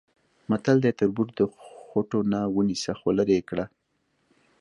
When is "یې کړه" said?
3.37-3.65